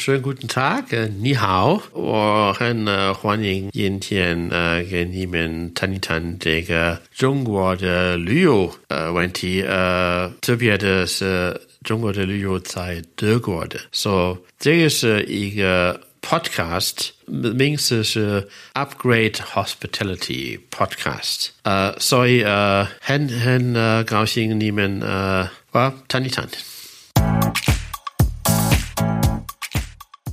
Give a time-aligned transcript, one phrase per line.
[0.00, 1.82] Schönen guten Tag, äh, ni hao.
[1.92, 8.16] Oh, hen, äh, huan ying, yin tian, äh, gen yimen, tanitan, de, ge, zhongguo de,
[8.16, 11.52] liu, äh, wen ti, äh, zubie des, äh,
[11.84, 13.78] zhongguo de liu zai, de guo de.
[13.90, 21.52] So, der ist, äh, ige, Podcast, Mings ist uh, äh, Upgrade Hospitality Podcast.
[21.66, 26.48] Uh, so, uh, hen, hen, uh, gauxing, nimen, uh, wa, tanitan.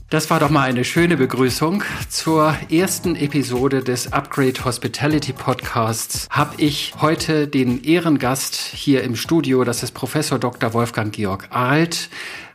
[0.09, 1.83] Das war doch mal eine schöne Begrüßung.
[2.07, 9.65] Zur ersten Episode des Upgrade Hospitality Podcasts habe ich heute den Ehrengast hier im Studio.
[9.65, 10.73] Das ist Professor Dr.
[10.73, 12.09] Wolfgang Georg Ahlt.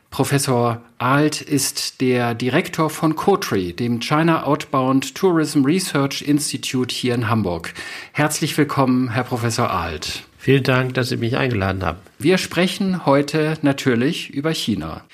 [0.08, 7.28] Professor Ahlt ist der Direktor von COTRI, dem China Outbound Tourism Research Institute hier in
[7.28, 7.74] Hamburg.
[8.12, 10.22] Herzlich willkommen, Herr Professor Ahlt.
[10.38, 11.98] Vielen Dank, dass Sie mich eingeladen haben.
[12.18, 15.04] Wir sprechen heute natürlich über China.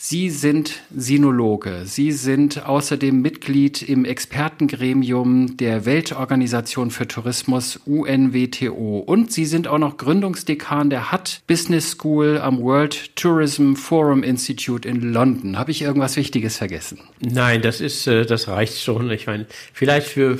[0.00, 1.80] Sie sind Sinologe.
[1.84, 9.78] Sie sind außerdem Mitglied im Expertengremium der Weltorganisation für Tourismus UNWTO und Sie sind auch
[9.78, 15.58] noch Gründungsdekan der HUT Business School am World Tourism Forum Institute in London.
[15.58, 17.00] Habe ich irgendwas Wichtiges vergessen?
[17.18, 19.10] Nein, das ist, äh, das reicht schon.
[19.10, 20.38] Ich meine, vielleicht für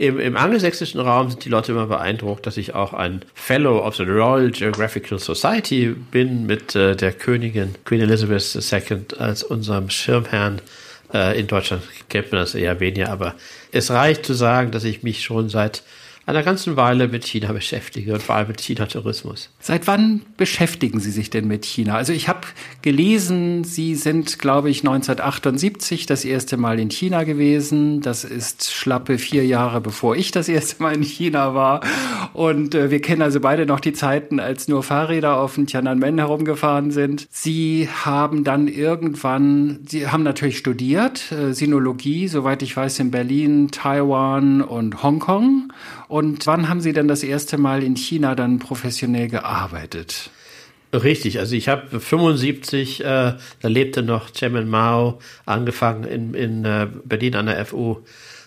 [0.00, 3.96] im, Im angelsächsischen Raum sind die Leute immer beeindruckt, dass ich auch ein Fellow of
[3.96, 10.62] the Royal Geographical Society bin mit äh, der Königin Queen Elizabeth II als unserem Schirmherrn.
[11.12, 13.34] Äh, in Deutschland kennt man das eher weniger, aber
[13.72, 15.82] es reicht zu sagen, dass ich mich schon seit
[16.26, 19.50] einer ganzen Weile mit China beschäftige und vor allem mit China-Tourismus.
[19.58, 21.94] Seit wann beschäftigen Sie sich denn mit China?
[21.94, 22.40] Also ich habe
[22.82, 28.00] gelesen, Sie sind, glaube ich, 1978 das erste Mal in China gewesen.
[28.00, 31.80] Das ist schlappe vier Jahre, bevor ich das erste Mal in China war.
[32.32, 36.18] Und äh, wir kennen also beide noch die Zeiten, als nur Fahrräder auf dem Tiananmen
[36.18, 37.26] herumgefahren sind.
[37.30, 43.70] Sie haben dann irgendwann, Sie haben natürlich studiert, äh, Sinologie, soweit ich weiß, in Berlin,
[43.70, 45.72] Taiwan und Hongkong.
[46.10, 50.30] Und wann haben Sie denn das erste Mal in China dann professionell gearbeitet?
[50.92, 56.88] Richtig, also ich habe 75, äh, da lebte noch Chairman Mao, angefangen in, in äh,
[57.04, 57.98] Berlin an der FU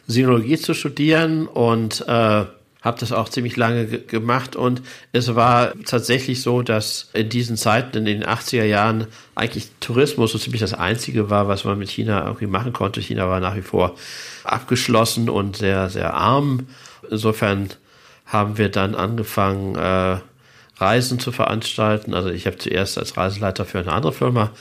[0.08, 4.82] Sinologie zu studieren und äh, habe das auch ziemlich lange gemacht und
[5.14, 10.38] es war tatsächlich so, dass in diesen Zeiten, in den 80er Jahren, eigentlich Tourismus so
[10.38, 13.00] ziemlich das Einzige war, was man mit China irgendwie machen konnte.
[13.00, 13.96] China war nach wie vor
[14.44, 16.68] abgeschlossen und sehr, sehr arm
[17.10, 17.70] Insofern
[18.26, 20.18] haben wir dann angefangen, äh,
[20.78, 22.14] Reisen zu veranstalten.
[22.14, 24.52] Also ich habe zuerst als Reiseleiter für eine andere Firma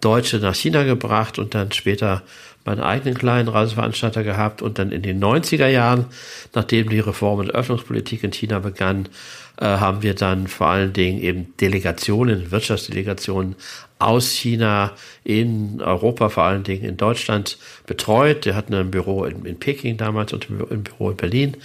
[0.00, 2.22] Deutsche nach China gebracht und dann später
[2.64, 6.06] meinen eigenen kleinen Reiseveranstalter gehabt und dann in den 90er Jahren,
[6.54, 9.08] nachdem die Reform- und Öffnungspolitik in China begann,
[9.60, 13.56] äh, haben wir dann vor allen Dingen eben Delegationen, Wirtschaftsdelegationen
[13.98, 14.92] aus China
[15.24, 18.44] in Europa, vor allen Dingen in Deutschland betreut.
[18.44, 21.56] Der hat ein Büro in, in Peking damals und ein Büro in Berlin.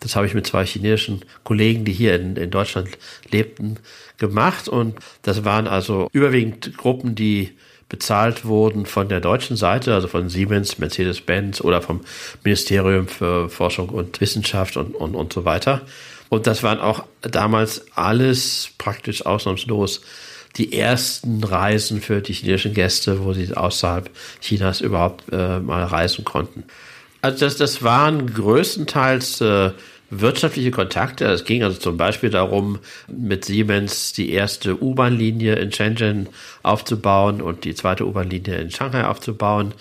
[0.00, 2.88] Das habe ich mit zwei chinesischen Kollegen, die hier in, in Deutschland
[3.30, 3.78] lebten,
[4.16, 4.68] gemacht.
[4.68, 7.52] Und das waren also überwiegend Gruppen, die
[7.90, 12.00] bezahlt wurden von der deutschen Seite, also von Siemens, Mercedes-Benz oder vom
[12.42, 15.82] Ministerium für Forschung und Wissenschaft und, und, und so weiter.
[16.32, 20.00] Und das waren auch damals alles praktisch ausnahmslos
[20.56, 24.08] die ersten Reisen für die chinesischen Gäste, wo sie außerhalb
[24.40, 26.64] Chinas überhaupt äh, mal reisen konnten.
[27.20, 29.72] Also das, das waren größtenteils äh,
[30.08, 31.26] wirtschaftliche Kontakte.
[31.26, 32.78] Es ging also zum Beispiel darum,
[33.08, 36.30] mit Siemens die erste U-Bahn-Linie in Shenzhen
[36.62, 39.74] aufzubauen und die zweite U-Bahn-Linie in Shanghai aufzubauen.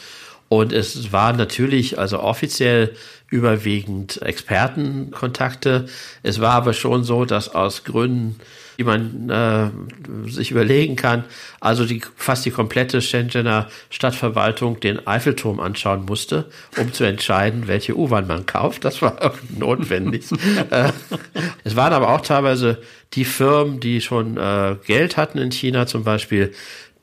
[0.49, 2.93] Und es war natürlich also offiziell
[3.31, 5.87] überwiegend Expertenkontakte.
[6.21, 8.39] Es war aber schon so, dass aus Gründen
[8.81, 11.25] die man äh, sich überlegen kann.
[11.59, 16.45] Also die, fast die komplette Shenzhener Stadtverwaltung den Eiffelturm anschauen musste,
[16.77, 18.83] um zu entscheiden, welche U-Bahn man kauft.
[18.83, 20.25] Das war notwendig.
[20.71, 20.91] äh,
[21.63, 22.81] es waren aber auch teilweise
[23.13, 26.51] die Firmen, die schon äh, Geld hatten in China, zum Beispiel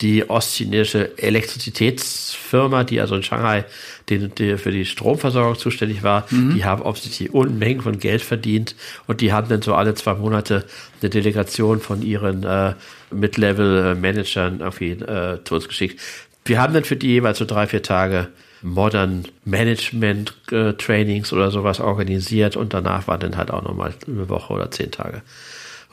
[0.00, 3.64] die ostchinesische Elektrizitätsfirma, die also in Shanghai
[4.08, 6.54] den, die für die Stromversorgung zuständig war, mhm.
[6.54, 10.64] die haben offensichtlich Unmengen von Geld verdient und die haben dann so alle zwei Monate
[11.00, 12.74] eine Delegation von ihren äh,
[13.10, 16.00] Mid-Level-Managern irgendwie äh, zu uns geschickt.
[16.44, 18.28] Wir haben dann für die jeweils so drei, vier Tage
[18.62, 24.28] Modern Management äh, Trainings oder sowas organisiert und danach war dann halt auch nochmal eine
[24.28, 25.22] Woche oder zehn Tage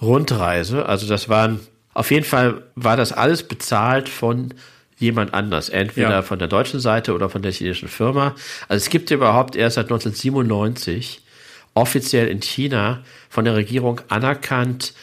[0.01, 0.85] Rundreise.
[0.85, 1.59] Also das waren
[1.95, 4.53] auf jeden Fall war das alles bezahlt von
[4.97, 6.21] jemand anders, entweder ja.
[6.21, 8.35] von der deutschen Seite oder von der chinesischen Firma.
[8.67, 11.21] Also es gibt überhaupt erst seit 1997
[11.73, 14.93] offiziell in China von der Regierung anerkannt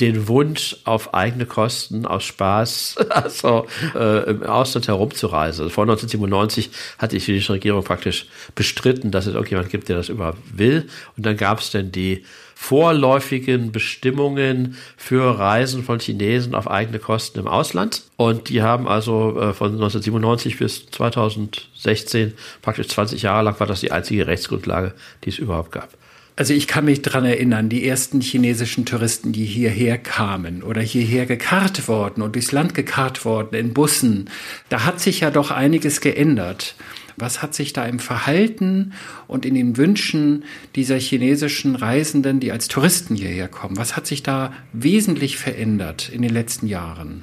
[0.00, 5.70] den Wunsch, auf eigene Kosten, aus Spaß, also äh, im Ausland herumzureisen.
[5.70, 10.38] Vor 1997 hat die chinesische Regierung praktisch bestritten, dass es irgendjemand gibt, der das überhaupt
[10.52, 10.88] will.
[11.16, 12.24] Und dann gab es dann die
[12.56, 18.02] vorläufigen Bestimmungen für Reisen von Chinesen auf eigene Kosten im Ausland.
[18.16, 22.32] Und die haben also äh, von 1997 bis 2016,
[22.62, 24.94] praktisch 20 Jahre lang, war das die einzige Rechtsgrundlage,
[25.24, 25.90] die es überhaupt gab.
[26.36, 31.26] Also ich kann mich dran erinnern, die ersten chinesischen Touristen, die hierher kamen oder hierher
[31.26, 34.28] gekarrt worden und durchs Land gekarrt worden in Bussen,
[34.68, 36.74] da hat sich ja doch einiges geändert.
[37.16, 38.94] Was hat sich da im Verhalten
[39.28, 40.44] und in den Wünschen
[40.74, 46.22] dieser chinesischen Reisenden, die als Touristen hierher kommen, was hat sich da wesentlich verändert in
[46.22, 47.22] den letzten Jahren?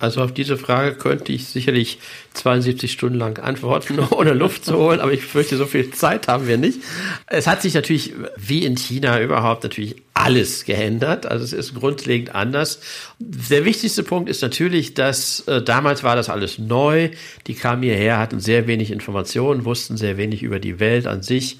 [0.00, 1.98] Also auf diese Frage könnte ich sicherlich
[2.32, 6.48] 72 Stunden lang antworten, ohne Luft zu holen, aber ich fürchte, so viel Zeit haben
[6.48, 6.80] wir nicht.
[7.26, 11.26] Es hat sich natürlich, wie in China überhaupt, natürlich alles geändert.
[11.26, 12.80] Also es ist grundlegend anders.
[13.18, 17.10] Der wichtigste Punkt ist natürlich, dass äh, damals war das alles neu.
[17.46, 21.58] Die kamen hierher, hatten sehr wenig Informationen, wussten sehr wenig über die Welt an sich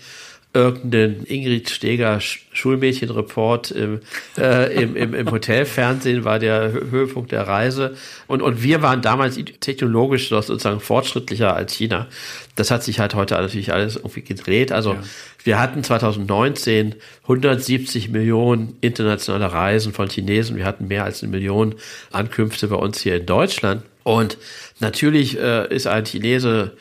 [0.53, 4.01] irgendeinen Ingrid Steger Schulmädchenreport im,
[4.37, 7.95] äh, im, im, im Hotelfernsehen war der Höhepunkt der Reise.
[8.27, 12.09] Und, und wir waren damals technologisch sozusagen fortschrittlicher als China.
[12.57, 14.73] Das hat sich halt heute natürlich alles irgendwie gedreht.
[14.73, 15.03] Also ja.
[15.45, 20.57] wir hatten 2019 170 Millionen internationale Reisen von Chinesen.
[20.57, 21.77] Wir hatten mehr als eine Million
[22.11, 23.85] Ankünfte bei uns hier in Deutschland.
[24.03, 24.37] Und
[24.81, 26.73] natürlich äh, ist ein Chinese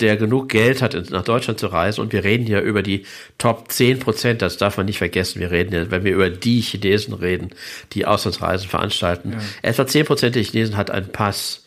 [0.00, 2.00] der genug Geld hat, nach Deutschland zu reisen.
[2.00, 3.04] Und wir reden hier über die
[3.38, 5.40] Top 10 Prozent, das darf man nicht vergessen.
[5.40, 7.50] Wir reden ja, wenn wir über die Chinesen reden,
[7.92, 9.32] die Auslandsreisen veranstalten.
[9.32, 9.38] Ja.
[9.62, 11.63] Etwa 10 Prozent der Chinesen hat einen Pass.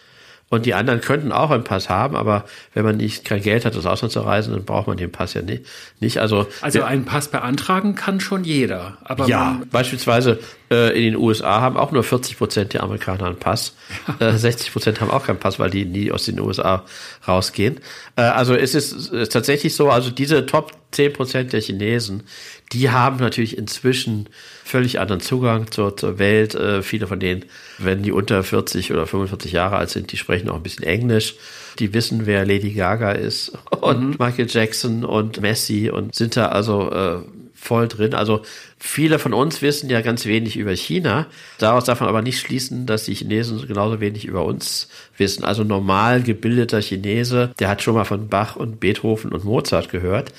[0.50, 3.76] Und die anderen könnten auch einen Pass haben, aber wenn man nicht kein Geld hat,
[3.76, 5.66] das Ausland zu reisen, dann braucht man den Pass ja nicht.
[6.00, 6.20] nicht.
[6.20, 8.98] Also, also einen Pass beantragen kann schon jeder.
[9.04, 10.40] Aber ja, beispielsweise
[10.72, 13.76] äh, in den USA haben auch nur 40 Prozent der Amerikaner einen Pass.
[14.20, 14.30] Ja.
[14.30, 16.84] Äh, 60 Prozent haben auch keinen Pass, weil die nie aus den USA
[17.28, 17.80] rausgehen.
[18.16, 22.24] Äh, also es ist, es ist tatsächlich so, also diese Top 10 Prozent der Chinesen,
[22.72, 24.30] die haben natürlich inzwischen
[24.64, 26.56] völlig anderen Zugang zur, zur Welt.
[26.56, 27.46] Äh, viele von denen,
[27.78, 31.36] wenn die unter 40 oder 45 Jahre alt sind, die sprechen auch ein bisschen Englisch.
[31.80, 33.50] Die wissen, wer Lady Gaga ist
[33.82, 34.16] und mhm.
[34.20, 37.20] Michael Jackson und Messi und sind da also äh,
[37.54, 38.14] voll drin.
[38.14, 38.44] Also
[38.80, 41.26] viele von uns wissen ja ganz wenig über China.
[41.58, 44.88] Daraus darf man aber nicht schließen, dass die Chinesen genauso wenig über uns
[45.18, 45.44] wissen.
[45.44, 50.32] Also normal gebildeter Chinese, der hat schon mal von Bach und Beethoven und Mozart gehört.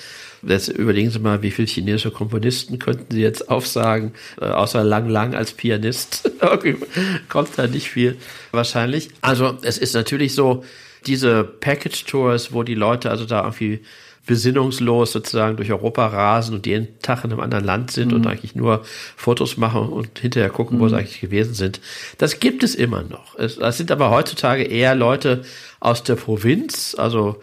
[0.43, 5.09] Jetzt überlegen Sie mal, wie viele chinesische Komponisten könnten Sie jetzt aufsagen, äh, außer Lang
[5.09, 6.31] Lang als Pianist.
[7.29, 8.17] Kommt da nicht viel
[8.53, 9.11] wahrscheinlich.
[9.21, 10.65] Also es ist natürlich so,
[11.07, 13.81] diese Package Tours, wo die Leute also da irgendwie
[14.27, 18.17] besinnungslos sozusagen durch Europa rasen und jeden Tag in einem anderen Land sind mhm.
[18.17, 18.85] und eigentlich nur
[19.17, 20.83] Fotos machen und hinterher gucken, mhm.
[20.83, 21.01] wo sie mhm.
[21.01, 21.81] eigentlich gewesen sind.
[22.19, 23.39] Das gibt es immer noch.
[23.39, 25.45] Es, das sind aber heutzutage eher Leute
[25.81, 27.41] aus der Provinz, also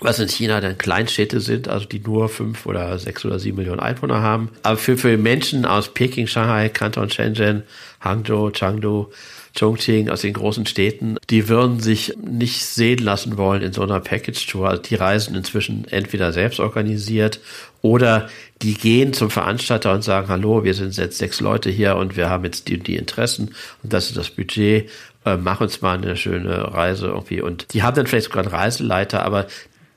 [0.00, 3.80] was in China dann Kleinstädte sind, also die nur fünf oder sechs oder sieben Millionen
[3.80, 4.50] Einwohner haben.
[4.62, 7.62] Aber für, für Menschen aus Peking, Shanghai, Kanton, Shenzhen,
[8.00, 9.10] Hangzhou, Chengdu,
[9.56, 14.00] Chongqing, aus den großen Städten, die würden sich nicht sehen lassen wollen in so einer
[14.00, 14.68] Package-Tour.
[14.68, 17.38] Also die reisen inzwischen entweder selbst organisiert
[17.80, 18.28] oder
[18.62, 22.28] die gehen zum Veranstalter und sagen, hallo, wir sind jetzt sechs Leute hier und wir
[22.28, 23.54] haben jetzt die, die Interessen
[23.84, 24.90] und das ist das Budget
[25.24, 27.40] äh, mach uns mal eine schöne Reise irgendwie.
[27.40, 29.46] Und die haben dann vielleicht sogar einen Reiseleiter, aber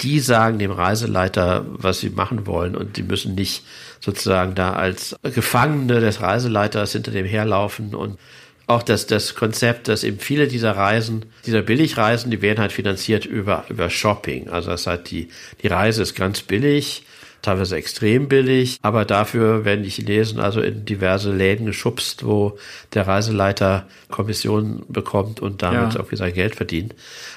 [0.02, 3.64] die sagen dem Reiseleiter, was sie machen wollen und die müssen nicht
[4.00, 8.20] sozusagen da als Gefangene des Reiseleiters hinter dem herlaufen und
[8.68, 13.26] auch das, das Konzept, dass eben viele dieser Reisen, dieser Billigreisen, die werden halt finanziert
[13.26, 14.50] über, über Shopping.
[14.50, 15.30] Also das heißt, die,
[15.64, 17.04] die Reise ist ganz billig
[17.48, 22.58] teilweise extrem billig, aber dafür werden die Chinesen also in diverse Läden geschubst, wo
[22.94, 26.02] der Reiseleiter Kommission bekommt und damit ja.
[26.02, 26.94] auch sein Geld verdient.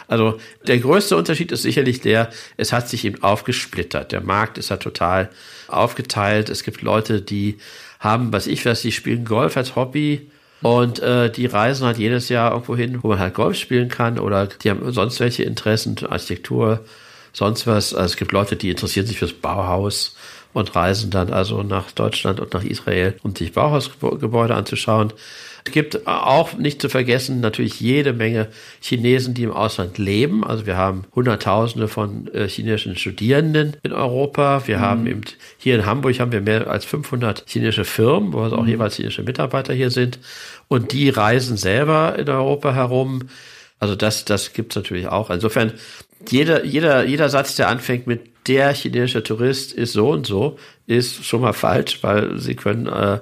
[0.08, 4.10] Also der größte Unterschied ist sicherlich der, es hat sich eben aufgesplittert.
[4.10, 5.30] Der Markt ist ja total
[5.68, 6.48] aufgeteilt.
[6.48, 7.58] Es gibt Leute, die
[8.00, 10.28] haben, was ich weiß, die spielen Golf als Hobby.
[10.62, 14.18] Und äh, die reisen halt jedes Jahr irgendwo hin, wo man halt Golf spielen kann
[14.18, 16.84] oder die haben sonst welche Interessen, Architektur,
[17.32, 17.94] sonst was.
[17.94, 20.16] Also es gibt Leute, die interessieren sich fürs Bauhaus
[20.52, 25.12] und reisen dann also nach Deutschland und nach Israel, um sich Bauhausgebäude anzuschauen.
[25.64, 28.48] Es gibt auch nicht zu vergessen natürlich jede Menge
[28.80, 30.44] Chinesen, die im Ausland leben.
[30.44, 34.66] Also wir haben Hunderttausende von äh, chinesischen Studierenden in Europa.
[34.66, 34.80] Wir mhm.
[34.80, 35.20] haben eben
[35.58, 38.70] hier in Hamburg haben wir mehr als 500 chinesische Firmen, wo also auch mhm.
[38.70, 40.18] jeweils chinesische Mitarbeiter hier sind.
[40.68, 43.28] Und die reisen selber in Europa herum.
[43.78, 45.30] Also das, das gibt's natürlich auch.
[45.30, 45.72] Insofern
[46.28, 51.24] jeder, jeder, jeder Satz, der anfängt mit der chinesische Tourist ist so und so, ist
[51.24, 53.20] schon mal falsch, weil sie können äh,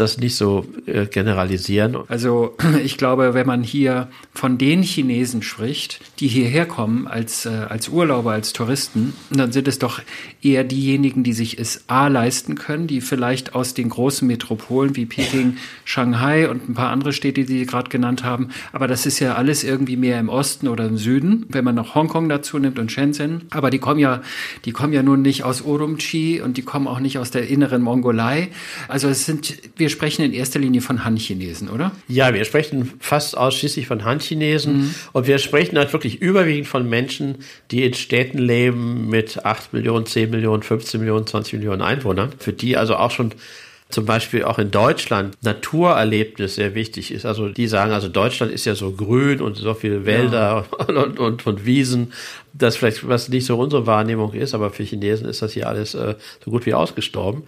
[0.00, 1.96] das nicht so äh, generalisieren.
[2.08, 7.50] Also ich glaube, wenn man hier von den Chinesen spricht, die hierher kommen als, äh,
[7.68, 10.00] als Urlauber, als Touristen, dann sind es doch
[10.42, 15.06] eher diejenigen, die sich es A leisten können, die vielleicht aus den großen Metropolen wie
[15.06, 19.20] Peking, Shanghai und ein paar andere Städte, die Sie gerade genannt haben, aber das ist
[19.20, 22.78] ja alles irgendwie mehr im Osten oder im Süden, wenn man noch Hongkong dazu nimmt
[22.78, 23.42] und Shenzhen.
[23.50, 24.22] Aber die kommen ja,
[24.64, 27.82] die kommen ja nun nicht aus Urumqi und die kommen auch nicht aus der inneren
[27.82, 28.48] Mongolei.
[28.88, 31.92] Also es sind, wir sprechen in erster Linie von Han-Chinesen, oder?
[32.08, 34.94] Ja, wir sprechen fast ausschließlich von Han-Chinesen mhm.
[35.12, 37.36] und wir sprechen halt wirklich überwiegend von Menschen,
[37.70, 42.52] die in Städten leben mit 8 Millionen, 10 Millionen, 15 Millionen, 20 Millionen Einwohnern, für
[42.52, 43.32] die also auch schon
[43.90, 47.26] zum Beispiel auch in Deutschland Naturerlebnis sehr wichtig ist.
[47.26, 50.84] Also die sagen, also Deutschland ist ja so grün und so viele Wälder ja.
[50.86, 52.12] und, und, und, Wiesen,
[52.52, 55.94] das vielleicht was nicht so unsere Wahrnehmung ist, aber für Chinesen ist das hier alles
[55.94, 56.14] äh,
[56.44, 57.44] so gut wie ausgestorben.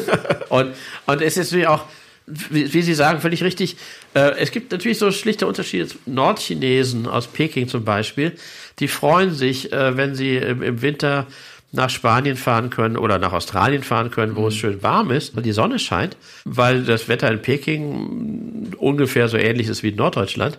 [0.48, 0.72] und,
[1.06, 1.84] und es ist wie auch,
[2.26, 3.76] wie, wie, Sie sagen, völlig richtig.
[4.14, 5.88] Äh, es gibt natürlich so schlichte Unterschiede.
[6.06, 8.32] Nordchinesen aus Peking zum Beispiel,
[8.78, 11.26] die freuen sich, äh, wenn sie im, im Winter
[11.72, 14.48] nach Spanien fahren können oder nach Australien fahren können, wo mhm.
[14.48, 19.36] es schön warm ist und die Sonne scheint, weil das Wetter in Peking ungefähr so
[19.36, 20.58] ähnlich ist wie in Norddeutschland.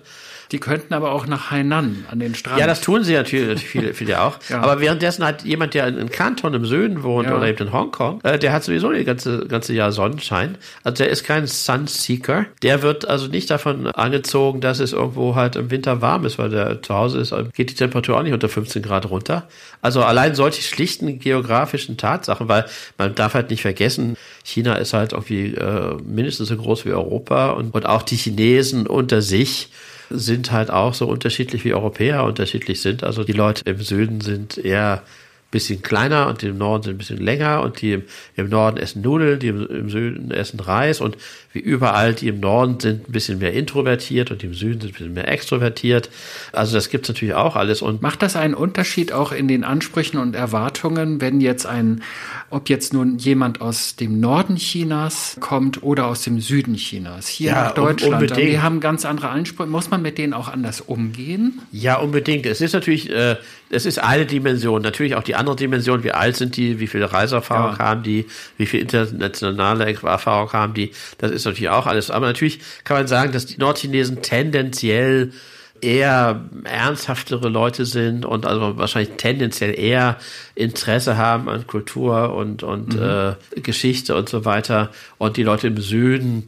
[0.51, 2.60] Die könnten aber auch nach Hainan an den Strand.
[2.60, 4.38] Ja, das tun sie natürlich viele, viele auch.
[4.50, 4.62] ja.
[4.62, 7.38] Aber währenddessen hat jemand, der in Kanton im Süden wohnt ja.
[7.38, 10.58] oder eben in Hongkong, äh, der hat sowieso das ganze, ganze Jahr Sonnenschein.
[10.84, 12.48] Also der ist kein Sunseeker.
[12.63, 16.50] Der wird also nicht davon angezogen, dass es irgendwo halt im Winter warm ist, weil
[16.50, 19.48] der zu Hause ist, geht die Temperatur auch nicht unter 15 Grad runter.
[19.81, 22.65] Also allein solche schlichten geografischen Tatsachen, weil
[22.98, 27.51] man darf halt nicht vergessen, China ist halt irgendwie äh, mindestens so groß wie Europa
[27.51, 29.70] und, und auch die Chinesen unter sich
[30.17, 33.03] sind halt auch so unterschiedlich wie Europäer unterschiedlich sind.
[33.03, 35.03] Also die Leute im Süden sind eher
[35.51, 38.03] bisschen kleiner und die im Norden sind ein bisschen länger und die im,
[38.38, 41.17] im Norden essen Nudeln, die im, im, Süden essen Reis und
[41.51, 44.91] wie überall, die im Norden sind ein bisschen mehr introvertiert und die im Süden sind
[44.91, 46.10] ein bisschen mehr extrovertiert.
[46.53, 47.81] Also das gibt's natürlich auch alles.
[47.81, 52.01] Und Macht das einen Unterschied auch in den Ansprüchen und Erwartungen, wenn jetzt ein,
[52.50, 57.51] ob jetzt nun jemand aus dem Norden Chinas kommt oder aus dem Süden Chinas, hier
[57.51, 58.13] ja, nach Deutschland?
[58.13, 58.50] Unbedingt.
[58.50, 59.70] Wir haben ganz andere Ansprüche.
[59.70, 61.60] Muss man mit denen auch anders umgehen?
[61.74, 62.46] Ja, unbedingt.
[62.46, 63.36] Es ist natürlich, äh,
[63.70, 64.81] es ist eine Dimension.
[64.81, 66.03] Natürlich auch die andere Dimension.
[66.03, 66.79] Wie alt sind die?
[66.79, 67.79] Wie viele Reiseerfahrung ja.
[67.79, 68.27] haben die?
[68.57, 70.91] Wie viel internationale Erfahrung haben die?
[71.17, 72.10] Das ist natürlich auch alles.
[72.10, 75.33] Aber natürlich kann man sagen, dass die Nordchinesen tendenziell
[75.81, 80.17] eher ernsthaftere Leute sind und also wahrscheinlich tendenziell eher
[80.55, 83.01] Interesse haben an Kultur und, und mhm.
[83.01, 84.91] äh, Geschichte und so weiter.
[85.17, 86.45] Und die Leute im Süden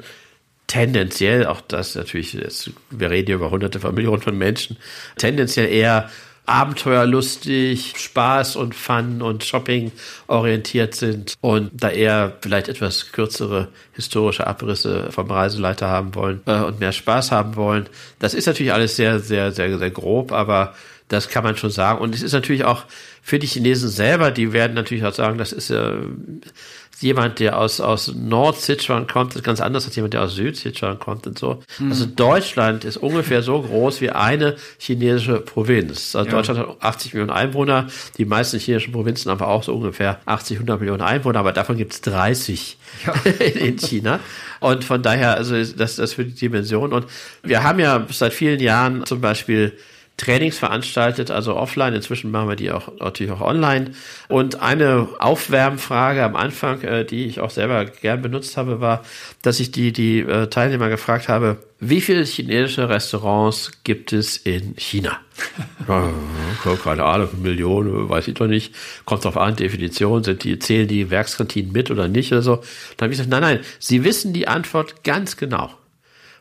[0.68, 4.78] tendenziell, auch das natürlich, jetzt, wir reden hier über hunderte von Millionen von Menschen,
[5.18, 6.10] tendenziell eher
[6.46, 9.92] abenteuerlustig, Spaß und Fun und Shopping
[10.28, 16.62] orientiert sind und da eher vielleicht etwas kürzere historische Abrisse vom Reiseleiter haben wollen äh,
[16.64, 17.88] und mehr Spaß haben wollen.
[18.20, 20.74] Das ist natürlich alles sehr, sehr, sehr, sehr grob, aber
[21.08, 22.00] das kann man schon sagen.
[22.00, 22.84] Und es ist natürlich auch
[23.22, 25.94] für die Chinesen selber, die werden natürlich auch sagen, das ist äh,
[27.00, 31.28] jemand, der aus, aus Nord-Sichuan kommt, ist ganz anders als jemand, der aus Süd-Sichuan kommt
[31.28, 31.62] und so.
[31.80, 31.92] Mhm.
[31.92, 36.16] Also Deutschland ist ungefähr so groß wie eine chinesische Provinz.
[36.16, 36.36] Also ja.
[36.36, 40.80] Deutschland hat 80 Millionen Einwohner, die meisten chinesischen Provinzen haben auch so ungefähr 80, 100
[40.80, 43.14] Millionen Einwohner, aber davon gibt es 30 ja.
[43.46, 44.20] in China.
[44.60, 46.94] Und von daher, also das, das für die Dimension.
[46.94, 47.06] Und
[47.44, 49.74] wir haben ja seit vielen Jahren zum Beispiel
[50.18, 51.94] Trainings veranstaltet, also offline.
[51.94, 53.92] Inzwischen machen wir die auch natürlich auch online.
[54.30, 59.04] Und eine Aufwärmfrage am Anfang, äh, die ich auch selber gern benutzt habe, war,
[59.42, 64.76] dass ich die, die äh, Teilnehmer gefragt habe, wie viele chinesische Restaurants gibt es in
[64.78, 65.20] China?
[66.84, 68.74] keine Ahnung, Millionen, weiß ich doch nicht.
[69.06, 72.56] Kommt drauf an, Definition, sind die, zählen die Werkskantinen mit oder nicht oder so.
[72.98, 75.72] Dann habe ich gesagt, nein, nein, Sie wissen die Antwort ganz genau.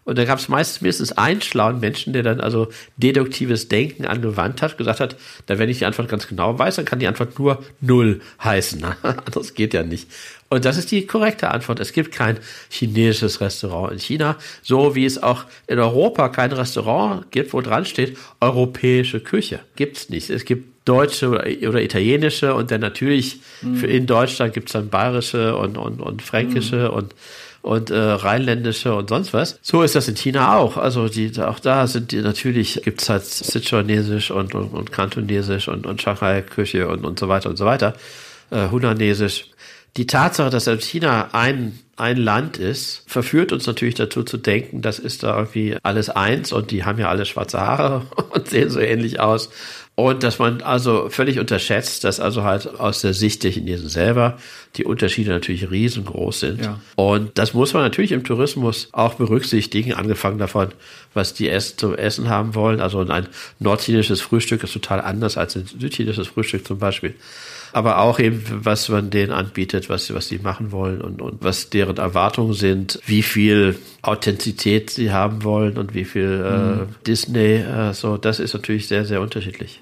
[0.05, 4.61] Und da gab es meistens mindestens einen schlauen Menschen, der dann also deduktives Denken angewandt
[4.61, 5.17] hat, gesagt hat,
[5.47, 8.85] da wenn ich die Antwort ganz genau weiß, dann kann die Antwort nur null heißen.
[9.03, 10.09] Anders geht ja nicht.
[10.49, 11.81] Und das ist die korrekte Antwort.
[11.81, 17.31] Es gibt kein chinesisches Restaurant in China, so wie es auch in Europa kein Restaurant
[17.31, 19.61] gibt, wo dran steht, europäische Küche.
[19.77, 20.31] Gibt's nicht.
[20.31, 23.77] Es gibt deutsche oder italienische und dann natürlich mhm.
[23.77, 26.97] für in Deutschland gibt's dann bayerische und, und, und fränkische mhm.
[26.97, 27.15] und
[27.63, 29.59] und äh, rheinländische und sonst was.
[29.63, 30.77] So ist das in China auch.
[30.77, 35.87] Also die, auch da sind die natürlich, gibt's halt Sichuanesisch und, und, und Kantonesisch und,
[35.87, 37.95] und Shanghai-Küche und, und so weiter und so weiter.
[38.51, 39.47] Äh, Hunanesisch.
[39.99, 44.99] Die Tatsache, dass China ein, ein Land ist, verführt uns natürlich dazu zu denken, das
[44.99, 48.81] ist da irgendwie alles eins und die haben ja alle schwarze Haare und sehen so
[48.81, 49.51] ähnlich aus
[49.95, 54.39] Und dass man also völlig unterschätzt, dass also halt aus der Sicht der Chinesen selber
[54.77, 56.65] die Unterschiede natürlich riesengroß sind.
[56.65, 56.81] Ja.
[56.97, 60.69] Und das muss man natürlich im Tourismus auch berücksichtigen, angefangen davon,
[61.13, 62.81] was die Essen zum Essen haben wollen.
[62.81, 67.15] Also ein nordchinesisches Frühstück ist total anders als ein südchinesisches Frühstück zum Beispiel
[67.73, 71.71] aber auch eben, was man denen anbietet, was, was sie machen wollen und, und was
[71.71, 76.95] deren Erwartungen sind, wie viel Authentizität sie haben wollen und wie viel äh, mhm.
[77.07, 79.81] Disney, äh, so, das ist natürlich sehr, sehr unterschiedlich.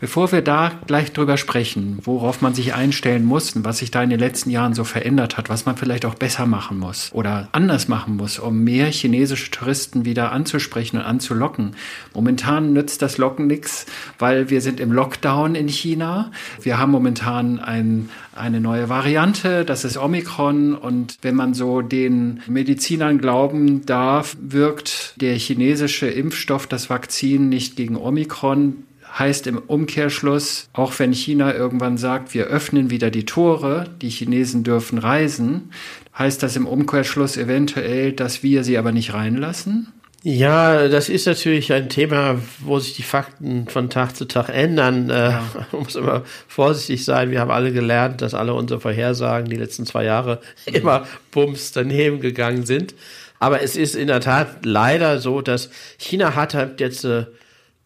[0.00, 4.02] Bevor wir da gleich drüber sprechen, worauf man sich einstellen muss und was sich da
[4.02, 7.48] in den letzten Jahren so verändert hat, was man vielleicht auch besser machen muss oder
[7.52, 11.72] anders machen muss, um mehr chinesische Touristen wieder anzusprechen und anzulocken.
[12.14, 13.86] Momentan nützt das Locken nichts,
[14.18, 16.30] weil wir sind im Lockdown in China.
[16.62, 20.74] Wir haben momentan ein, eine neue Variante, das ist Omikron.
[20.74, 27.76] Und wenn man so den Medizinern glauben darf, wirkt der chinesische Impfstoff, das Vakzin nicht
[27.76, 28.84] gegen Omikron,
[29.16, 34.64] heißt im Umkehrschluss, auch wenn China irgendwann sagt, wir öffnen wieder die Tore, die Chinesen
[34.64, 35.70] dürfen reisen,
[36.18, 39.92] heißt das im Umkehrschluss eventuell, dass wir sie aber nicht reinlassen?
[40.24, 45.10] Ja, das ist natürlich ein Thema, wo sich die Fakten von Tag zu Tag ändern.
[45.10, 45.44] Äh, ja.
[45.72, 47.30] Man muss immer vorsichtig sein.
[47.30, 52.20] Wir haben alle gelernt, dass alle unsere Vorhersagen die letzten zwei Jahre immer bums daneben
[52.20, 52.94] gegangen sind.
[53.38, 57.26] Aber es ist in der Tat leider so, dass China hat halt jetzt äh,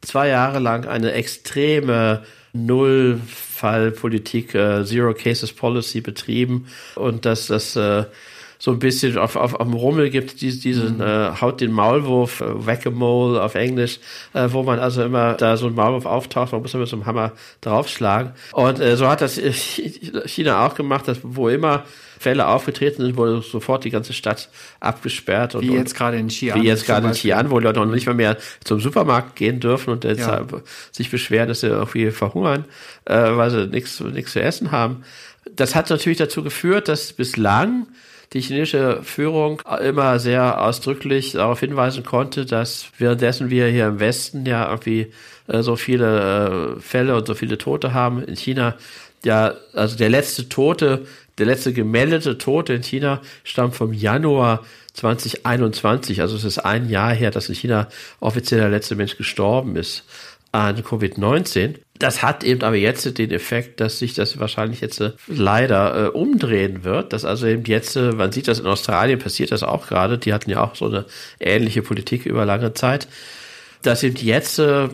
[0.03, 8.05] zwei Jahre lang eine extreme Nullfallpolitik, äh, Zero Cases Policy betrieben und dass das äh,
[8.63, 11.03] so ein bisschen auf, auf, auf dem Rummel gibt, diesen, diesen mhm.
[11.03, 13.99] äh, Haut den Maulwurf, äh, Whack-a-Mole auf Englisch,
[14.35, 17.07] äh, wo man also immer da so ein Maulwurf auftaucht, man muss immer so einem
[17.07, 18.31] Hammer draufschlagen.
[18.53, 19.41] Und äh, so hat das
[20.27, 21.83] China auch gemacht, dass wo immer
[22.21, 25.57] Fälle aufgetreten sind, wurde sofort die ganze Stadt abgesperrt.
[25.57, 26.55] Und, wie jetzt gerade in Xi'an.
[26.55, 29.91] Wie jetzt gerade in Xi'an, wo Leute noch nicht mal mehr zum Supermarkt gehen dürfen
[29.91, 30.47] und jetzt ja.
[30.93, 32.67] sich beschweren, dass sie irgendwie verhungern,
[33.07, 35.03] äh, weil sie nichts nichts zu essen haben.
[35.51, 37.89] Das hat natürlich dazu geführt, dass bislang
[38.33, 44.47] die chinesische Führung immer sehr ausdrücklich darauf hinweisen konnte, dass währenddessen wir hier im Westen
[44.47, 45.13] ja irgendwie
[45.49, 48.77] äh, so viele äh, Fälle und so viele Tote haben, in China
[49.25, 51.07] ja, also der letzte Tote
[51.39, 56.21] der letzte gemeldete Tote in China stammt vom Januar 2021.
[56.21, 57.89] Also es ist ein Jahr her, dass in China
[58.21, 60.05] offiziell der letzte Mensch gestorben ist
[60.53, 61.77] an Covid-19.
[61.99, 66.09] Das hat eben aber jetzt den Effekt, dass sich das wahrscheinlich jetzt äh, leider äh,
[66.09, 67.13] umdrehen wird.
[67.13, 70.19] Dass also eben jetzt, äh, man sieht das in Australien passiert das auch gerade.
[70.19, 71.07] Die hatten ja auch so eine
[71.41, 73.09] ähnliche Politik über lange Zeit
[73.83, 74.89] das sind jetzt äh,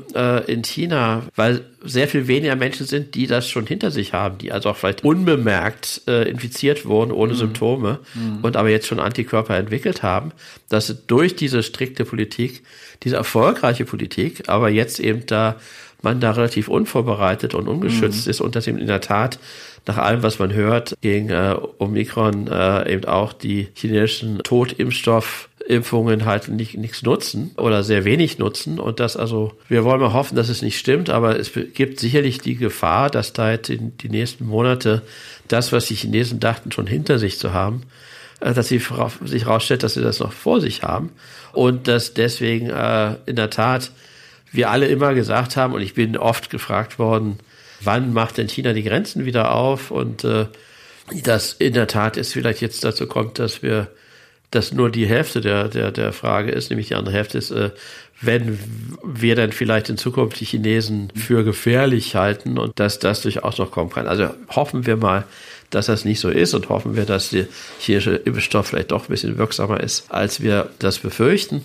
[0.46, 4.50] in China, weil sehr viel weniger Menschen sind, die das schon hinter sich haben, die
[4.50, 7.38] also auch vielleicht unbemerkt äh, infiziert wurden ohne mhm.
[7.38, 8.38] Symptome mhm.
[8.42, 10.32] und aber jetzt schon Antikörper entwickelt haben,
[10.68, 12.62] dass durch diese strikte Politik,
[13.02, 15.56] diese erfolgreiche Politik, aber jetzt eben da
[16.02, 18.30] man da relativ unvorbereitet und ungeschützt mhm.
[18.30, 19.38] ist und dass eben in der Tat
[19.86, 26.24] nach allem, was man hört, gegen äh, Omikron äh, eben auch die chinesischen Totimpfstoff Impfungen
[26.24, 28.80] halt nicht, nichts nutzen oder sehr wenig nutzen.
[28.80, 32.38] Und das also, wir wollen mal hoffen, dass es nicht stimmt, aber es gibt sicherlich
[32.38, 35.02] die Gefahr, dass da jetzt in die nächsten Monate
[35.46, 37.82] das, was die Chinesen dachten, schon hinter sich zu haben,
[38.40, 38.80] äh, dass sie
[39.26, 41.10] sich herausstellt, dass sie das noch vor sich haben.
[41.52, 43.90] Und dass deswegen äh, in der Tat
[44.50, 47.36] wir alle immer gesagt haben und ich bin oft gefragt worden,
[47.82, 49.90] wann macht denn China die Grenzen wieder auf?
[49.90, 50.46] Und äh,
[51.24, 53.88] dass in der Tat es vielleicht jetzt dazu kommt, dass wir
[54.50, 57.70] das nur die Hälfte der, der, der Frage ist, nämlich die andere Hälfte ist, äh,
[58.20, 58.58] wenn
[59.04, 63.70] wir dann vielleicht in Zukunft die Chinesen für gefährlich halten und dass das durchaus noch
[63.70, 64.08] kommen kann.
[64.08, 65.24] Also hoffen wir mal,
[65.70, 67.46] dass das nicht so ist und hoffen wir, dass der
[67.78, 71.62] chinesische Impfstoff vielleicht doch ein bisschen wirksamer ist, als wir das befürchten.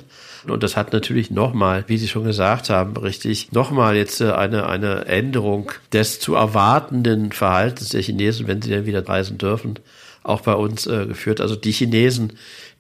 [0.48, 4.68] Und das hat natürlich nochmal, wie Sie schon gesagt haben, richtig, nochmal jetzt äh, eine,
[4.68, 9.80] eine Änderung des zu erwartenden Verhaltens der Chinesen, wenn sie dann wieder reisen dürfen,
[10.22, 11.40] auch bei uns äh, geführt.
[11.40, 12.34] Also die Chinesen,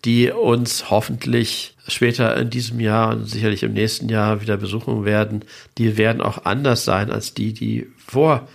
[0.05, 5.45] die uns hoffentlich später in diesem Jahr und sicherlich im nächsten Jahr wieder besuchen werden,
[5.77, 8.47] die werden auch anders sein als die, die vor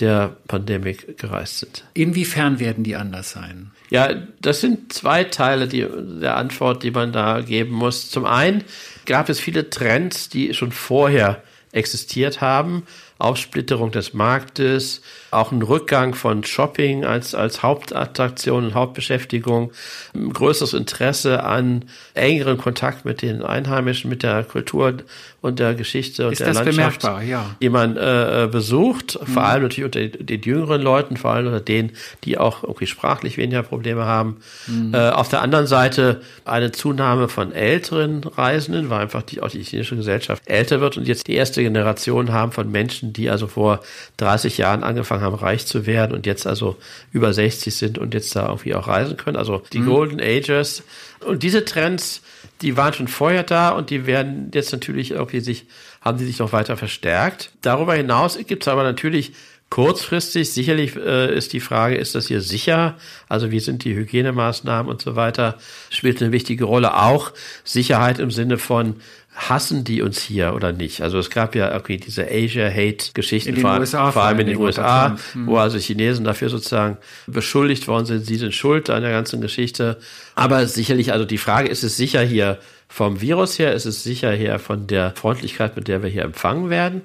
[0.00, 1.84] der Pandemie gereist sind.
[1.94, 3.70] Inwiefern werden die anders sein?
[3.88, 5.86] Ja, das sind zwei Teile die,
[6.20, 8.10] der Antwort, die man da geben muss.
[8.10, 8.64] Zum einen
[9.06, 11.42] gab es viele Trends, die schon vorher
[11.72, 12.82] existiert haben
[13.18, 15.00] Aufsplitterung des Marktes,
[15.30, 19.72] auch ein Rückgang von Shopping als, als Hauptattraktion und Hauptbeschäftigung,
[20.14, 24.98] ein größeres Interesse an engeren Kontakt mit den Einheimischen, mit der Kultur
[25.40, 27.56] und der Geschichte und Ist der das Landschaft, bemerkbar, ja.
[27.62, 29.26] die man äh, äh besucht, mhm.
[29.26, 31.92] vor allem natürlich unter den jüngeren Leuten, vor allem unter denen,
[32.24, 34.38] die auch irgendwie sprachlich weniger Probleme haben.
[34.66, 34.92] Mhm.
[34.92, 39.62] Äh, auf der anderen Seite eine Zunahme von älteren Reisenden, weil einfach die, auch die
[39.62, 43.46] chinesische Gesellschaft älter wird und jetzt die erste Generation haben von Menschen, Menschen, die also
[43.46, 43.80] vor
[44.18, 46.76] 30 Jahren angefangen haben, reich zu werden und jetzt also
[47.12, 49.36] über 60 sind und jetzt da irgendwie auch reisen können.
[49.36, 49.86] Also die mhm.
[49.86, 50.82] Golden Ages.
[51.24, 52.22] Und diese Trends,
[52.62, 55.66] die waren schon vorher da und die werden jetzt natürlich irgendwie sich,
[56.00, 57.50] haben die sich noch weiter verstärkt.
[57.62, 59.32] Darüber hinaus gibt es aber natürlich
[59.68, 62.96] Kurzfristig sicherlich äh, ist die Frage, ist das hier sicher?
[63.28, 65.58] Also wie sind die Hygienemaßnahmen und so weiter?
[65.90, 67.32] Spielt eine wichtige Rolle auch
[67.64, 68.94] Sicherheit im Sinne von
[69.36, 71.02] hassen die uns hier oder nicht?
[71.02, 75.46] Also es gab ja irgendwie diese Asia-Hate-Geschichten, vor, USA, vor allem in den USA, hm.
[75.46, 76.96] wo also Chinesen dafür sozusagen
[77.26, 79.98] beschuldigt worden sind, sie sind schuld an der ganzen Geschichte.
[80.34, 84.32] Aber sicherlich, also die Frage, ist es sicher hier vom Virus her, ist es sicher
[84.32, 87.02] hier von der Freundlichkeit, mit der wir hier empfangen werden?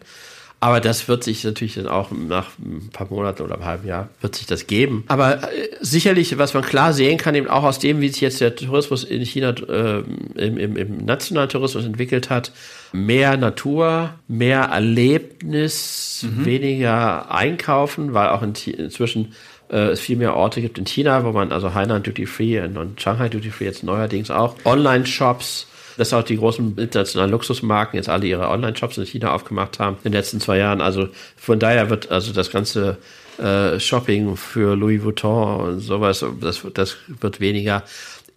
[0.64, 4.10] Aber das wird sich natürlich dann auch nach ein paar Monaten oder einem halben Jahr
[4.22, 5.04] wird sich das geben.
[5.08, 8.42] Aber äh, sicherlich, was man klar sehen kann, eben auch aus dem, wie sich jetzt
[8.42, 10.04] der Tourismus in China äh,
[10.36, 12.52] im, im, im nationalen Tourismus entwickelt hat,
[12.92, 16.46] mehr Natur, mehr Erlebnis, mhm.
[16.46, 19.34] weniger Einkaufen, weil auch in, inzwischen
[19.72, 22.78] äh, es viel mehr Orte gibt in China, wo man also Hainan Duty Free und,
[22.78, 25.66] und Shanghai Duty Free jetzt neuerdings auch Online-Shops
[25.98, 30.12] dass auch die großen internationalen Luxusmarken jetzt alle ihre Online-Shops in China aufgemacht haben in
[30.12, 30.82] den letzten zwei Jahren.
[30.82, 32.98] Also von daher wird also das ganze
[33.38, 37.84] äh, Shopping für Louis Vuitton und sowas, das, das wird weniger.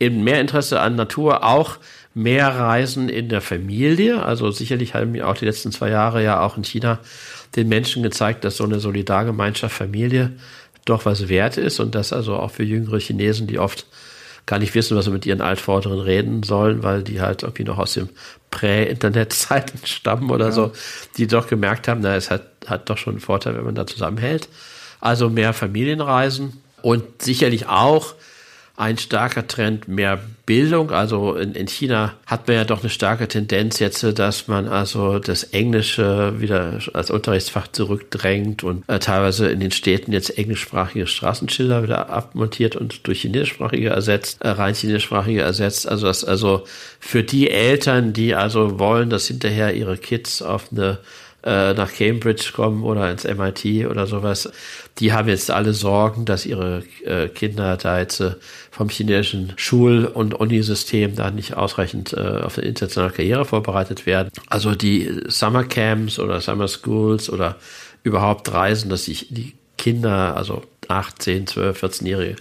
[0.00, 1.78] Eben mehr Interesse an Natur, auch
[2.14, 4.22] mehr Reisen in der Familie.
[4.22, 6.98] Also sicherlich haben mir auch die letzten zwei Jahre ja auch in China
[7.56, 10.32] den Menschen gezeigt, dass so eine Solidargemeinschaft Familie
[10.84, 13.86] doch was wert ist und das also auch für jüngere Chinesen, die oft
[14.46, 17.78] gar nicht wissen, was sie mit ihren Altvorderen reden sollen, weil die halt irgendwie noch
[17.78, 18.08] aus dem
[18.50, 20.52] Prä-Internet-Zeiten stammen oder ja.
[20.52, 20.72] so,
[21.16, 23.86] die doch gemerkt haben, na, es hat, hat doch schon einen Vorteil, wenn man da
[23.86, 24.48] zusammenhält.
[25.00, 28.14] Also mehr Familienreisen und sicherlich auch
[28.76, 30.90] ein starker Trend mehr Bildung.
[30.90, 35.20] Also in, in China hat man ja doch eine starke Tendenz jetzt, dass man also
[35.20, 41.84] das Englische wieder als Unterrichtsfach zurückdrängt und äh, teilweise in den Städten jetzt englischsprachige Straßenschilder
[41.84, 45.88] wieder abmontiert und durch chinesischsprachige ersetzt, äh, rein chinesischsprachige ersetzt.
[45.88, 46.64] Also das also
[46.98, 50.98] für die Eltern, die also wollen, dass hinterher ihre Kids auf eine
[51.44, 54.50] äh, nach Cambridge kommen oder ins MIT oder sowas,
[54.98, 58.32] die haben jetzt alle Sorgen, dass ihre äh, Kinder da jetzt äh,
[58.74, 64.30] vom chinesischen Schul- und Unisystem da nicht ausreichend äh, auf eine internationale Karriere vorbereitet werden.
[64.48, 67.54] Also die Summer Camps oder Summer Schools oder
[68.02, 72.36] überhaupt Reisen, dass sich die Kinder, also 8, 10, 12, 14-Jährige,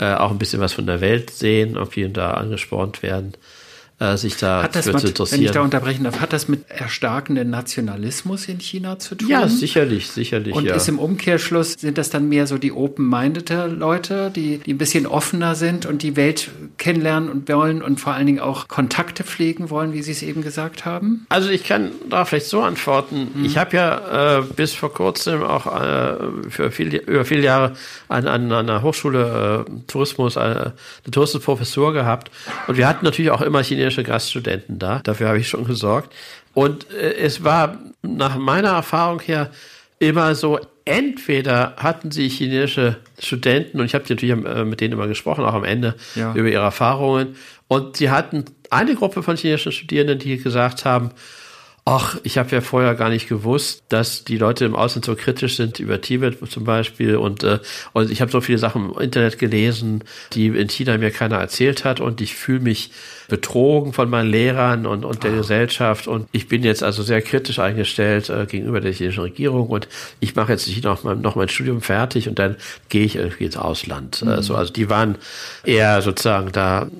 [0.00, 3.34] äh, auch ein bisschen was von der Welt sehen, auf jeden da angespornt werden
[4.00, 5.40] äh, sich da hat das mit, interessieren.
[5.40, 9.28] Wenn ich da unterbrechen darf, hat das mit erstarkenden Nationalismus in China zu tun?
[9.28, 10.54] Ja, sicherlich, sicherlich.
[10.54, 10.74] Und ja.
[10.74, 15.06] ist im Umkehrschluss, sind das dann mehr so die open-minded Leute, die, die ein bisschen
[15.06, 19.68] offener sind und die Welt kennenlernen und wollen und vor allen Dingen auch Kontakte pflegen
[19.68, 21.26] wollen, wie Sie es eben gesagt haben?
[21.28, 23.32] Also ich kann da vielleicht so antworten.
[23.34, 23.44] Mhm.
[23.44, 26.16] Ich habe ja äh, bis vor kurzem auch äh,
[26.48, 27.74] für viel, über viele Jahre
[28.08, 30.74] an, an einer Hochschule äh, Tourismus, äh, eine
[31.10, 32.30] Tourismusprofessur gehabt
[32.68, 35.00] und wir hatten natürlich auch immer Chinesen italienische Gaststudenten da.
[35.02, 36.14] Dafür habe ich schon gesorgt.
[36.54, 39.50] Und äh, es war nach meiner Erfahrung her
[39.98, 40.58] immer so,
[40.88, 45.54] entweder hatten sie chinesische Studenten, und ich habe natürlich äh, mit denen immer gesprochen, auch
[45.54, 46.34] am Ende, ja.
[46.34, 47.36] über ihre Erfahrungen.
[47.68, 51.10] Und sie hatten eine Gruppe von chinesischen Studierenden, die gesagt haben,
[51.90, 55.56] Ach, ich habe ja vorher gar nicht gewusst, dass die Leute im Ausland so kritisch
[55.56, 57.60] sind über Tibet zum Beispiel und, äh,
[57.94, 61.86] und ich habe so viele Sachen im Internet gelesen, die in China mir keiner erzählt
[61.86, 62.90] hat und ich fühle mich
[63.28, 65.36] betrogen von meinen Lehrern und, und der Ach.
[65.38, 69.88] Gesellschaft und ich bin jetzt also sehr kritisch eingestellt äh, gegenüber der chinesischen Regierung und
[70.20, 72.56] ich mache jetzt nicht noch, noch mein Studium fertig und dann
[72.90, 74.20] gehe ich irgendwie ins Ausland.
[74.20, 74.28] Mhm.
[74.28, 75.16] Also, also die waren
[75.64, 76.90] eher sozusagen da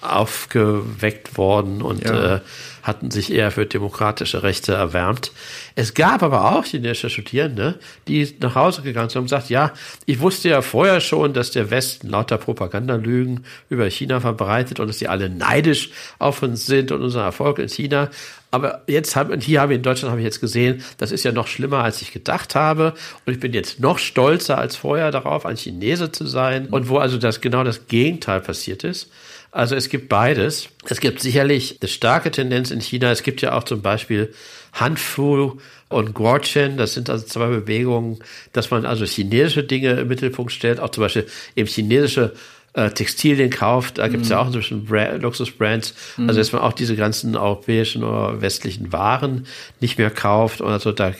[0.00, 2.36] aufgeweckt worden und ja.
[2.36, 2.40] äh,
[2.82, 5.32] hatten sich eher für demokratische Rechte erwärmt.
[5.74, 9.72] Es gab aber auch chinesische Studierende, die nach Hause gegangen sind und gesagt, ja,
[10.06, 14.98] ich wusste ja vorher schon, dass der Westen lauter Propagandalügen über China verbreitet und dass
[14.98, 18.08] die alle neidisch auf uns sind und unseren Erfolg in China.
[18.50, 21.32] Aber jetzt haben, hier habe ich in Deutschland habe ich jetzt gesehen, das ist ja
[21.32, 22.94] noch schlimmer, als ich gedacht habe.
[23.26, 26.68] Und ich bin jetzt noch stolzer als vorher darauf, ein Chinese zu sein.
[26.68, 29.10] Und wo also das genau das Gegenteil passiert ist.
[29.50, 30.68] Also es gibt beides.
[30.88, 33.10] Es gibt sicherlich eine starke Tendenz in China.
[33.10, 34.32] Es gibt ja auch zum Beispiel
[34.74, 35.58] Hanfu
[35.88, 36.76] und Guochen.
[36.76, 38.18] Das sind also zwei Bewegungen,
[38.52, 40.80] dass man also chinesische Dinge im Mittelpunkt stellt.
[40.80, 42.34] Auch zum Beispiel eben chinesische
[42.74, 43.98] äh, Textilien kauft.
[43.98, 44.32] Da gibt es mm.
[44.32, 44.86] ja auch inzwischen
[45.20, 45.94] Luxusbrands.
[46.18, 46.28] Mm.
[46.28, 49.46] Also dass man auch diese ganzen europäischen oder westlichen Waren
[49.80, 50.60] nicht mehr kauft.
[50.60, 51.14] Also da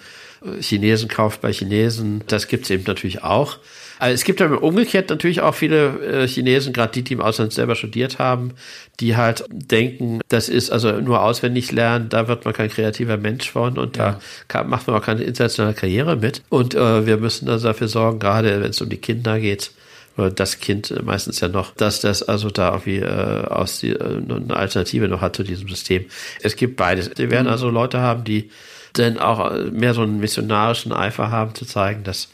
[0.61, 2.23] Chinesen kauft bei Chinesen.
[2.27, 3.59] Das gibt's eben natürlich auch.
[3.99, 7.53] Also es gibt aber umgekehrt natürlich auch viele äh, Chinesen, gerade die, die im Ausland
[7.53, 8.53] selber studiert haben,
[9.01, 13.51] die halt denken, das ist also nur auswendig lernen, da wird man kein kreativer Mensch
[13.51, 14.13] von und ja.
[14.13, 16.43] da kann, macht man auch keine internationale Karriere mit.
[16.49, 19.73] Und äh, wir müssen also dafür sorgen, gerade wenn es um die Kinder geht,
[20.17, 24.21] oder das Kind meistens ja noch, dass das also da irgendwie äh, aus die, äh,
[24.29, 26.07] eine Alternative noch hat zu diesem System.
[26.43, 27.11] Es gibt beides.
[27.17, 27.53] Wir werden mhm.
[27.53, 28.51] also Leute haben, die
[28.95, 32.29] dann auch mehr so einen missionarischen Eifer haben, zu zeigen, dass,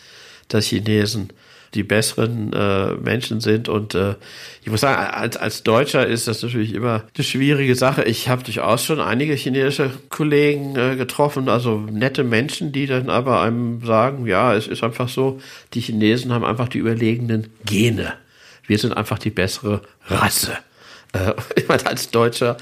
[0.48, 1.30] dass Chinesen
[1.74, 3.68] die besseren äh, Menschen sind.
[3.68, 4.14] Und äh,
[4.62, 8.04] ich muss sagen, als, als Deutscher ist das natürlich immer eine schwierige Sache.
[8.04, 13.40] Ich habe durchaus schon einige chinesische Kollegen äh, getroffen, also nette Menschen, die dann aber
[13.40, 15.40] einem sagen, ja, es ist einfach so,
[15.74, 18.14] die Chinesen haben einfach die überlegenen Gene.
[18.66, 20.56] Wir sind einfach die bessere Rasse.
[21.12, 22.56] Äh, ich meine, als Deutscher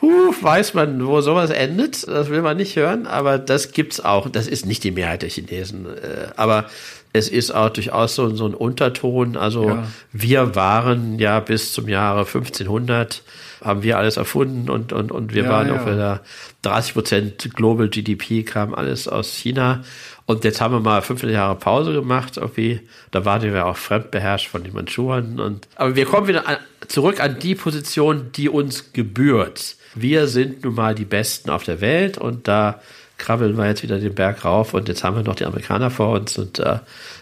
[0.00, 2.06] Puh, weiß man, wo sowas endet.
[2.06, 4.28] Das will man nicht hören, aber das gibt's auch.
[4.28, 5.86] Das ist nicht die Mehrheit der Chinesen.
[5.86, 6.66] Äh, aber
[7.12, 9.36] es ist auch durchaus so, so ein Unterton.
[9.36, 9.88] Also ja.
[10.12, 13.22] wir waren ja bis zum Jahre 1500
[13.64, 15.74] haben wir alles erfunden und, und, und wir ja, waren ja.
[15.74, 16.20] auf der
[16.62, 19.82] 30 Prozent Global GDP kam alles aus China.
[20.26, 22.80] Und jetzt haben wir mal 15 Jahre Pause gemacht, irgendwie.
[23.10, 25.40] Da waren wir auch fremdbeherrscht von den Mandschuren.
[25.40, 29.76] Und, aber wir kommen wieder an, zurück an die Position, die uns gebührt.
[30.00, 32.80] Wir sind nun mal die Besten auf der Welt und da
[33.16, 36.12] krabbeln wir jetzt wieder den Berg rauf und jetzt haben wir noch die Amerikaner vor
[36.12, 36.78] uns und äh,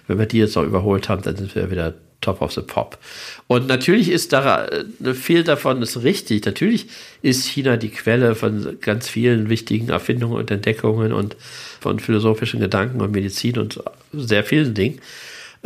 [0.07, 2.99] wenn wir die jetzt noch überholt haben, dann sind wir wieder Top of the Pop.
[3.47, 6.45] Und natürlich ist da äh, viel davon ist richtig.
[6.45, 6.87] Natürlich
[7.23, 11.37] ist China die Quelle von ganz vielen wichtigen Erfindungen und Entdeckungen und
[11.81, 13.81] von philosophischen Gedanken und Medizin und
[14.13, 15.01] sehr vielen Dingen.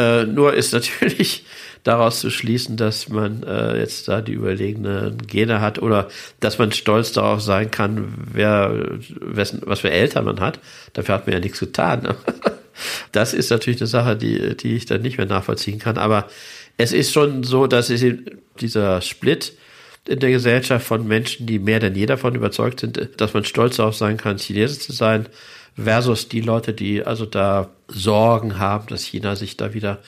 [0.00, 1.44] Äh, nur ist natürlich
[1.84, 6.08] daraus zu schließen, dass man äh, jetzt da die überlegene Gene hat oder
[6.40, 10.58] dass man stolz darauf sein kann, wer, wessen, was für Eltern man hat.
[10.94, 12.14] Dafür hat man ja nichts getan.
[13.12, 15.98] das ist natürlich eine Sache, die, die ich dann nicht mehr nachvollziehen kann.
[15.98, 16.28] Aber
[16.78, 18.02] es ist schon so, dass es
[18.58, 19.52] dieser Split
[20.08, 23.76] in der Gesellschaft von Menschen, die mehr denn je davon überzeugt sind, dass man stolz
[23.76, 25.26] darauf sein kann, Chinese zu sein,
[25.82, 29.98] versus die Leute, die also da Sorgen haben, dass China sich da wieder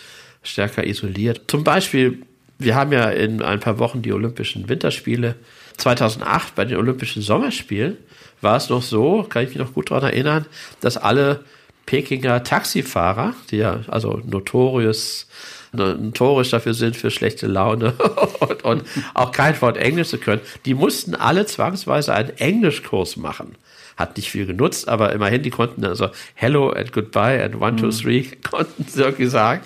[0.42, 1.42] stärker isoliert.
[1.48, 2.22] Zum Beispiel,
[2.58, 5.36] wir haben ja in ein paar Wochen die Olympischen Winterspiele.
[5.78, 7.96] 2008 bei den Olympischen Sommerspielen
[8.40, 10.46] war es noch so, kann ich mich noch gut daran erinnern,
[10.80, 11.44] dass alle
[11.86, 15.26] Pekinger Taxifahrer, die ja also notorious
[15.74, 17.92] notorisch dafür sind für schlechte Laune
[18.40, 23.56] und, und auch kein Wort Englisch zu können, die mussten alle zwangsweise einen Englischkurs machen
[23.96, 27.86] hat nicht viel genutzt, aber immerhin, die konnten also Hello and Goodbye and One, Two,
[27.86, 27.90] mhm.
[27.90, 29.62] Three konnten sie irgendwie sagen.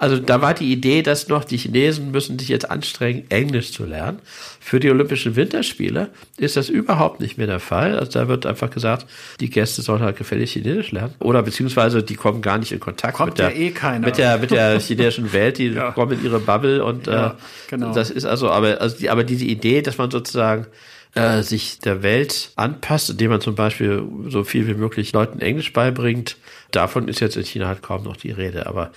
[0.00, 3.84] Also da war die Idee, dass noch die Chinesen müssen sich jetzt anstrengen, Englisch zu
[3.84, 4.20] lernen.
[4.58, 7.98] Für die Olympischen Winterspiele ist das überhaupt nicht mehr der Fall.
[7.98, 9.06] Also da wird einfach gesagt,
[9.40, 11.12] die Gäste sollen halt gefällig Chinesisch lernen.
[11.18, 14.06] Oder beziehungsweise die kommen gar nicht in Kontakt Kommt mit der, ja eh keiner.
[14.06, 15.90] mit der, mit der chinesischen Welt, die ja.
[15.90, 17.30] kommen in ihre Bubble und ja, äh,
[17.68, 17.92] genau.
[17.92, 20.66] das ist also, aber, also die, aber diese Idee, dass man sozusagen
[21.14, 25.72] äh, sich der Welt anpasst, indem man zum Beispiel so viel wie möglich Leuten Englisch
[25.72, 26.36] beibringt.
[26.70, 28.66] Davon ist jetzt in China halt kaum noch die Rede.
[28.66, 28.92] Aber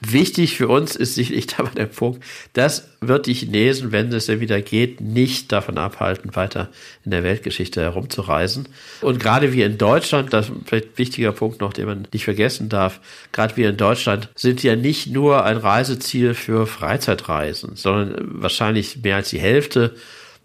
[0.00, 4.40] wichtig für uns ist sicherlich aber der Punkt, das wird die Chinesen, wenn es denn
[4.40, 6.68] wieder geht, nicht davon abhalten, weiter
[7.04, 8.68] in der Weltgeschichte herumzureisen.
[9.00, 12.24] Und gerade wir in Deutschland, das ist vielleicht ein wichtiger Punkt noch, den man nicht
[12.24, 13.00] vergessen darf,
[13.32, 19.16] gerade wir in Deutschland sind ja nicht nur ein Reiseziel für Freizeitreisen, sondern wahrscheinlich mehr
[19.16, 19.96] als die Hälfte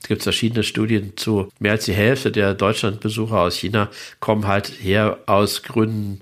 [0.01, 1.49] es gibt verschiedene Studien zu.
[1.59, 6.21] Mehr als die Hälfte der Deutschlandbesucher aus China kommen halt her aus Gründen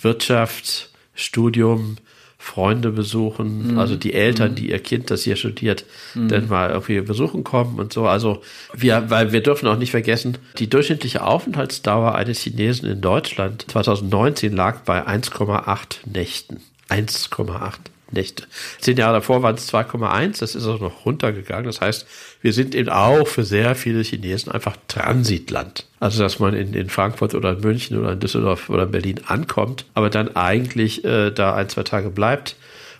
[0.00, 1.96] Wirtschaft, Studium,
[2.40, 3.78] Freunde besuchen, mhm.
[3.78, 4.54] also die Eltern, mhm.
[4.54, 6.28] die ihr Kind, das hier studiert, mhm.
[6.28, 8.06] dann mal irgendwie besuchen kommen und so.
[8.06, 13.66] Also wir, weil wir dürfen auch nicht vergessen, die durchschnittliche Aufenthaltsdauer eines Chinesen in Deutschland
[13.68, 16.62] 2019 lag bei 1,8 Nächten.
[16.88, 17.74] 1,8.
[18.10, 18.44] Nächte.
[18.80, 21.66] Zehn Jahre davor waren es 2,1, das ist auch noch runtergegangen.
[21.66, 22.06] Das heißt,
[22.40, 25.86] wir sind eben auch für sehr viele Chinesen einfach Transitland.
[26.00, 29.20] Also, dass man in, in Frankfurt oder in München oder in Düsseldorf oder in Berlin
[29.26, 32.56] ankommt, aber dann eigentlich äh, da ein, zwei Tage bleibt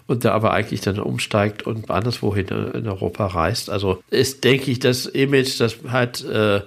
[0.07, 3.71] und da aber eigentlich dann umsteigt und anderswohin in Europa reist.
[3.71, 6.63] Also ist, denke ich, das Image, das halt äh,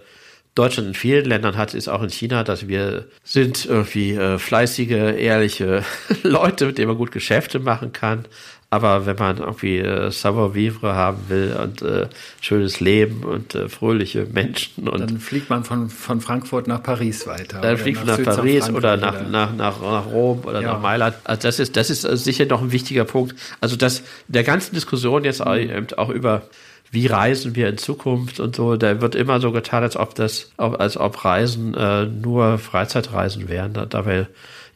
[0.56, 4.92] Deutschland in vielen Ländern hat, ist auch in China, dass wir sind irgendwie äh, fleißige,
[5.18, 5.84] ehrliche
[6.24, 8.26] Leute, mit denen man gut Geschäfte machen kann.
[8.74, 12.08] Aber wenn man irgendwie äh, savoir-vivre haben will und äh,
[12.40, 17.28] schönes Leben und äh, fröhliche Menschen und dann fliegt man von, von Frankfurt nach Paris
[17.28, 17.60] weiter.
[17.60, 20.74] Dann fliegt man nach, nach Paris oder nach, nach, nach, nach Rom oder ja.
[20.74, 21.16] nach Mailand.
[21.26, 23.36] Also das ist, das ist sicher noch ein wichtiger Punkt.
[23.60, 25.88] Also das in der ganzen Diskussion jetzt mhm.
[25.98, 26.44] auch über
[26.92, 28.76] wie reisen wir in Zukunft und so.
[28.76, 33.74] Da wird immer so getan, als ob das, als ob Reisen äh, nur Freizeitreisen wären.
[33.74, 34.28] Dabei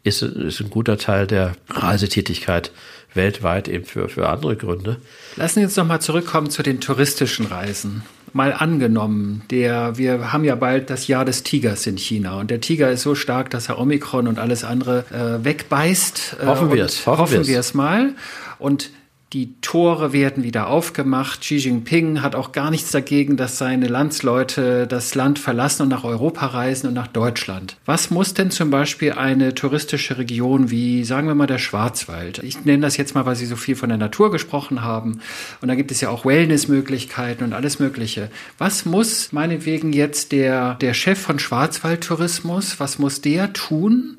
[0.03, 2.71] ist, ist ein guter Teil der Reisetätigkeit
[3.15, 4.97] weltweit eben für, für andere Gründe.
[5.35, 8.03] Lassen Sie uns noch mal zurückkommen zu den touristischen Reisen.
[8.33, 12.59] Mal angenommen, der, wir haben ja bald das Jahr des Tigers in China und der
[12.59, 16.37] Tiger ist so stark, dass er Omikron und alles andere äh, wegbeißt.
[16.41, 17.05] Äh, hoffen wir es.
[17.05, 18.13] Hoffen, hoffen wir es mal.
[18.59, 18.89] Und
[19.33, 21.41] die Tore werden wieder aufgemacht.
[21.41, 26.03] Xi Jinping hat auch gar nichts dagegen, dass seine Landsleute das Land verlassen und nach
[26.03, 27.75] Europa reisen und nach Deutschland.
[27.85, 32.39] Was muss denn zum Beispiel eine touristische Region wie, sagen wir mal, der Schwarzwald?
[32.43, 35.19] Ich nenne das jetzt mal, weil Sie so viel von der Natur gesprochen haben.
[35.59, 38.29] Und da gibt es ja auch Wellnessmöglichkeiten und alles Mögliche.
[38.57, 44.17] Was muss meinetwegen jetzt der, der Chef von Schwarzwaldtourismus, was muss der tun?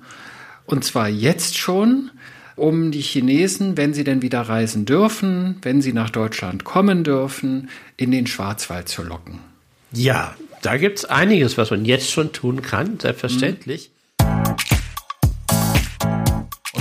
[0.67, 2.11] Und zwar jetzt schon,
[2.57, 7.69] um die Chinesen, wenn sie denn wieder reisen dürfen, wenn sie nach Deutschland kommen dürfen,
[7.97, 9.39] in den Schwarzwald zu locken?
[9.93, 13.91] Ja, da gibt es einiges, was man jetzt schon tun kann, selbstverständlich.
[13.91, 13.96] Mhm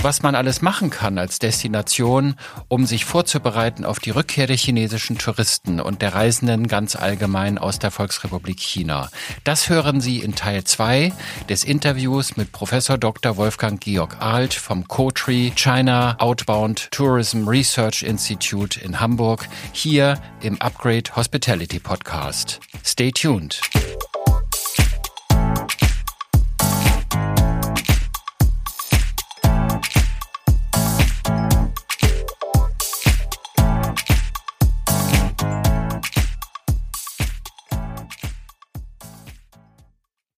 [0.02, 2.34] was man alles machen kann als Destination,
[2.68, 7.78] um sich vorzubereiten auf die Rückkehr der chinesischen Touristen und der Reisenden ganz allgemein aus
[7.78, 9.10] der Volksrepublik China.
[9.44, 11.12] Das hören Sie in Teil 2
[11.48, 13.36] des Interviews mit Professor Dr.
[13.36, 21.14] Wolfgang Georg Ahlt vom COTRI China Outbound Tourism Research Institute in Hamburg hier im Upgrade
[21.14, 22.60] Hospitality Podcast.
[22.84, 23.60] Stay tuned.